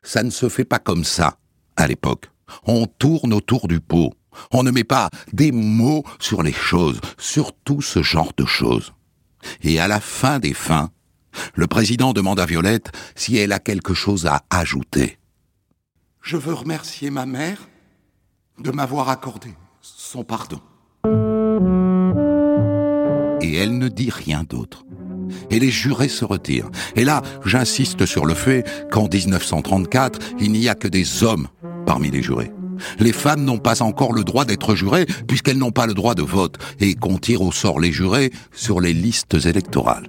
[0.03, 1.39] ça ne se fait pas comme ça
[1.77, 2.31] à l'époque.
[2.65, 4.13] On tourne autour du pot.
[4.51, 8.93] On ne met pas des mots sur les choses, surtout ce genre de choses.
[9.63, 10.91] Et à la fin des fins,
[11.55, 15.19] le président demande à Violette si elle a quelque chose à ajouter.
[16.23, 17.69] Je veux remercier ma mère
[18.59, 20.61] de m'avoir accordé son pardon.
[23.51, 24.85] Et elle ne dit rien d'autre.
[25.51, 26.71] Et les jurés se retirent.
[26.95, 31.49] Et là, j'insiste sur le fait qu'en 1934, il n'y a que des hommes
[31.85, 32.53] parmi les jurés.
[33.01, 36.23] Les femmes n'ont pas encore le droit d'être jurées puisqu'elles n'ont pas le droit de
[36.23, 40.09] vote et qu'on tire au sort les jurés sur les listes électorales.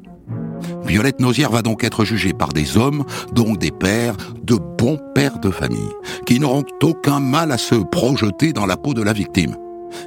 [0.86, 5.40] Violette Nausière va donc être jugée par des hommes, donc des pères, de bons pères
[5.40, 5.80] de famille,
[6.28, 9.56] qui n'auront aucun mal à se projeter dans la peau de la victime,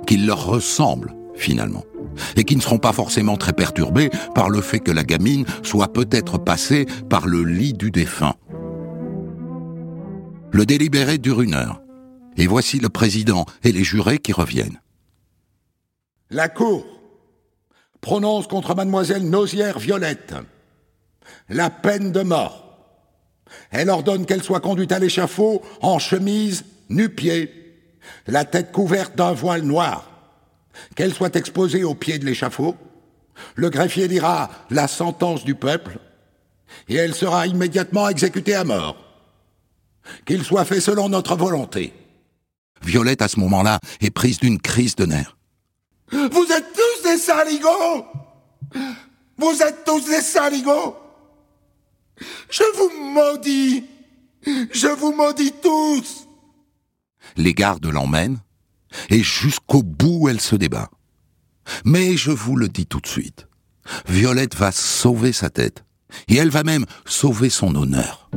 [0.07, 1.85] qui leur ressemblent finalement,
[2.37, 5.93] et qui ne seront pas forcément très perturbés par le fait que la gamine soit
[5.93, 8.35] peut-être passée par le lit du défunt.
[10.53, 11.83] Le délibéré dure une heure,
[12.37, 14.81] et voici le président et les jurés qui reviennent.
[16.31, 16.87] La Cour
[18.01, 20.35] prononce contre mademoiselle Nausière Violette
[21.49, 22.63] la peine de mort.
[23.71, 27.53] Elle ordonne qu'elle soit conduite à l'échafaud en chemise, nu-pied,
[28.27, 30.14] la tête couverte d'un voile noir,
[30.95, 32.77] qu'elle soit exposée au pied de l'échafaud.
[33.57, 35.99] Le greffier dira la sentence du peuple
[36.89, 38.97] et elle sera immédiatement exécutée à mort.
[40.27, 41.93] Qu'il soit fait selon notre volonté.
[42.83, 45.37] Violette, à ce moment-là, est prise d'une crise de nerfs.
[46.13, 48.07] Vous êtes tous des saligots
[49.39, 50.97] Vous êtes tous des saligots
[52.51, 53.85] Je vous maudis
[54.47, 56.29] Je vous maudis tous
[57.37, 58.39] Les gardes l'emmènent,
[59.11, 60.91] et jusqu'au bout elle se débat.
[61.85, 63.49] Mais je vous le dis tout de suite,
[64.09, 65.85] Violette va sauver sa tête,
[66.29, 68.31] et elle va même sauver son honneur.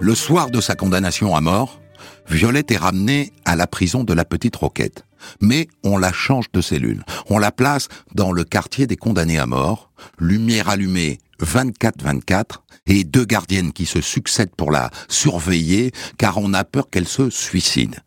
[0.00, 1.80] Le soir de sa condamnation à mort,
[2.28, 5.06] Violette est ramenée à la prison de la Petite Roquette.
[5.40, 7.04] Mais on la change de cellule.
[7.28, 13.24] On la place dans le quartier des condamnés à mort, lumière allumée 24-24, et deux
[13.24, 18.00] gardiennes qui se succèdent pour la surveiller, car on a peur qu'elle se suicide.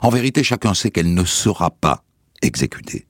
[0.00, 2.04] En vérité, chacun sait qu'elle ne sera pas
[2.42, 3.06] exécutée.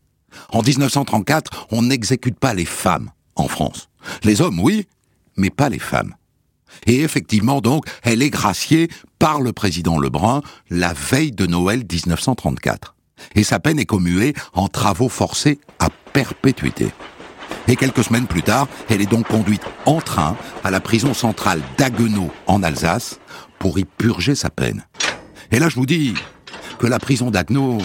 [0.50, 3.88] En 1934, on n'exécute pas les femmes en France.
[4.24, 4.86] Les hommes, oui,
[5.36, 6.14] mais pas les femmes.
[6.86, 8.88] Et effectivement, donc, elle est graciée
[9.18, 10.40] par le président Lebrun
[10.70, 12.94] la veille de Noël 1934.
[13.34, 16.88] Et sa peine est commuée en travaux forcés à perpétuité.
[17.68, 21.62] Et quelques semaines plus tard, elle est donc conduite en train à la prison centrale
[21.78, 23.20] d'Aguenau en Alsace
[23.58, 24.84] pour y purger sa peine.
[25.50, 26.14] Et là, je vous dis
[26.78, 27.78] que la prison d'Aguenau,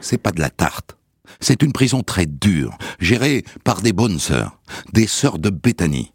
[0.00, 0.96] c'est pas de la tarte.
[1.40, 4.58] C'est une prison très dure, gérée par des bonnes sœurs,
[4.92, 6.12] des sœurs de Béthanie.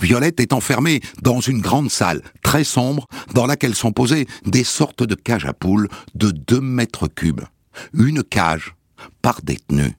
[0.00, 5.02] Violette est enfermée dans une grande salle très sombre dans laquelle sont posées des sortes
[5.02, 7.42] de cages à poules de deux mètres cubes.
[7.92, 8.74] Une cage
[9.20, 9.96] par détenu.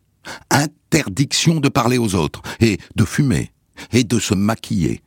[0.49, 3.51] Interdiction de parler aux autres et de fumer
[3.91, 5.01] et de se maquiller.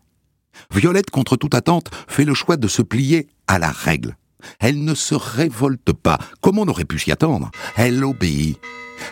[0.70, 4.16] Violette, contre toute attente, fait le choix de se plier à la règle.
[4.60, 7.50] Elle ne se révolte pas, comme on aurait pu s'y attendre.
[7.76, 8.58] Elle obéit.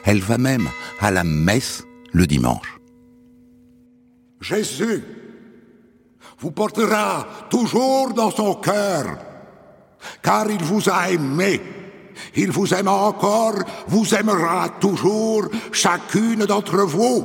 [0.05, 0.69] Elle va même
[1.01, 2.79] à la messe le dimanche.
[4.41, 5.03] Jésus
[6.39, 9.19] vous portera toujours dans son cœur,
[10.23, 11.61] car il vous a aimé.
[12.37, 13.55] Il vous aime encore,
[13.89, 17.25] vous aimera toujours, chacune d'entre vous,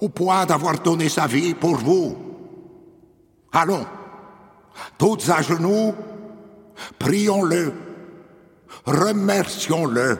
[0.00, 2.16] au point d'avoir donné sa vie pour vous.
[3.52, 3.86] Allons,
[4.98, 5.94] toutes à genoux,
[6.98, 7.72] prions-le,
[8.86, 10.18] remercions-le.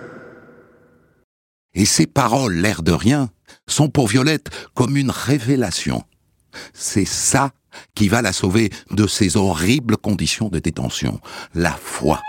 [1.74, 3.30] Et ces paroles, l'air de rien,
[3.66, 6.04] sont pour Violette comme une révélation.
[6.74, 7.52] C'est ça
[7.94, 11.20] qui va la sauver de ces horribles conditions de détention,
[11.54, 12.20] la foi.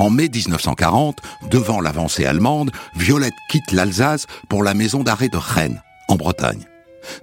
[0.00, 1.18] En mai 1940,
[1.50, 6.64] devant l'avancée allemande, Violette quitte l'Alsace pour la maison d'arrêt de Rennes, en Bretagne.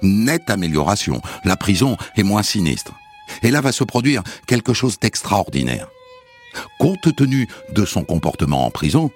[0.03, 2.93] Nette amélioration, la prison est moins sinistre.
[3.41, 5.87] Et là va se produire quelque chose d'extraordinaire.
[6.77, 9.09] Compte tenu de son comportement en prison,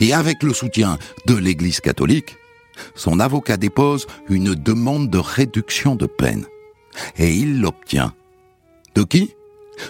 [0.00, 2.36] et avec le soutien de l'Église catholique,
[2.94, 6.44] son avocat dépose une demande de réduction de peine.
[7.16, 8.12] Et il l'obtient.
[8.94, 9.34] De qui?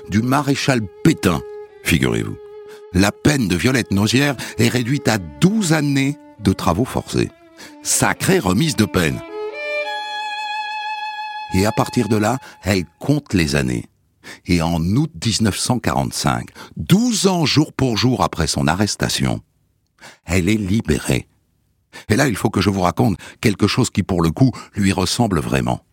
[0.08, 1.40] Du maréchal Pétain,
[1.82, 2.38] figurez-vous.
[2.92, 7.30] La peine de Violette Nausière est réduite à 12 années de travaux forcés.
[7.82, 9.20] Sacrée remise de peine.
[11.54, 13.86] Et à partir de là, elle compte les années.
[14.46, 19.40] Et en août 1945, 12 ans jour pour jour après son arrestation,
[20.26, 21.28] elle est libérée
[22.08, 24.92] et là, il faut que je vous raconte quelque chose qui, pour le coup, lui
[24.92, 25.84] ressemble vraiment.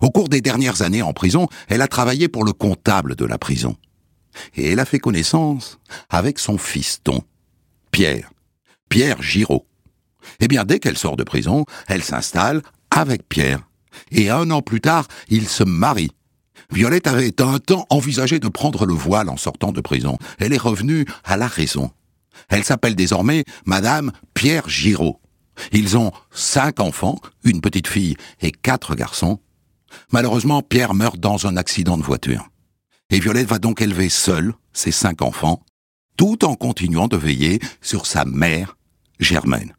[0.00, 3.38] Au cours des dernières années en prison, elle a travaillé pour le comptable de la
[3.38, 3.76] prison.
[4.56, 5.78] Et elle a fait connaissance
[6.10, 7.22] avec son fiston,
[7.90, 8.30] Pierre,
[8.88, 9.66] Pierre Giraud.
[10.40, 13.60] Eh bien, dès qu'elle sort de prison, elle s'installe avec Pierre.
[14.10, 16.12] Et un an plus tard, ils se marient.
[16.70, 20.18] Violette avait un temps envisagé de prendre le voile en sortant de prison.
[20.38, 21.90] Elle est revenue à la raison.
[22.48, 25.20] Elle s'appelle désormais Madame Pierre Giraud
[25.72, 29.40] Ils ont cinq enfants, une petite fille et quatre garçons.
[30.12, 32.48] Malheureusement, Pierre meurt dans un accident de voiture.
[33.10, 35.62] Et Violette va donc élever seule ses cinq enfants,
[36.16, 38.76] tout en continuant de veiller sur sa mère,
[39.20, 39.74] Germaine.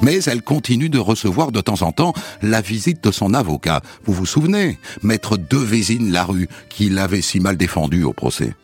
[0.00, 3.82] Mais elle continue de recevoir de temps en temps la visite de son avocat.
[4.04, 8.54] Vous vous souvenez, maître Devésine Larue, qui l'avait si mal défendu au procès.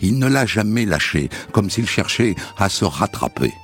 [0.00, 3.54] Il ne l'a jamais lâché, comme s'il cherchait à se rattraper.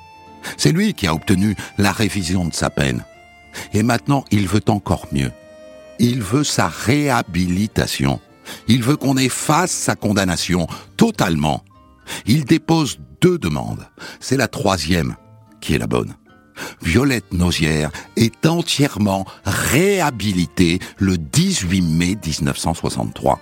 [0.57, 3.05] C'est lui qui a obtenu la révision de sa peine.
[3.75, 5.31] Et maintenant, il veut encore mieux.
[6.03, 8.21] Il veut sa réhabilitation.
[8.67, 11.63] Il veut qu'on efface sa condamnation totalement.
[12.27, 13.87] Il dépose deux demandes.
[14.19, 15.15] C'est la troisième
[15.61, 16.17] qui est la bonne.
[16.83, 23.39] Violette Nausière est entièrement réhabilitée le 18 mai 1963.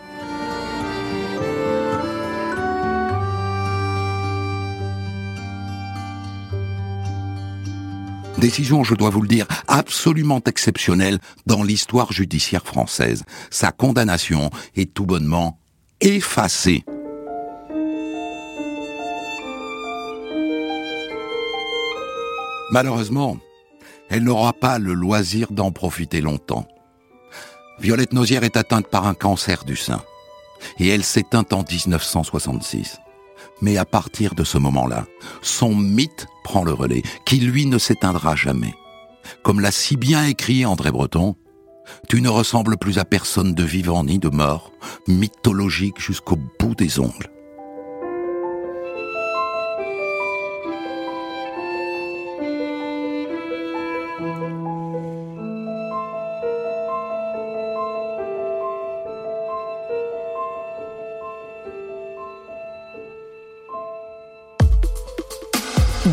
[8.41, 13.25] Décision, je dois vous le dire, absolument exceptionnelle dans l'histoire judiciaire française.
[13.51, 15.59] Sa condamnation est tout bonnement
[16.01, 16.83] effacée.
[22.71, 23.37] Malheureusement,
[24.09, 26.67] elle n'aura pas le loisir d'en profiter longtemps.
[27.79, 30.03] Violette Nausière est atteinte par un cancer du sein.
[30.79, 33.01] Et elle s'éteint en 1966.
[33.61, 35.07] Mais à partir de ce moment-là,
[35.43, 38.75] son mythe prend le relais, qui lui ne s'éteindra jamais.
[39.43, 41.37] Comme l'a si bien écrit André Breton,
[42.09, 44.73] tu ne ressembles plus à personne de vivant ni de mort,
[45.09, 47.31] mythologique jusqu'au bout des ongles.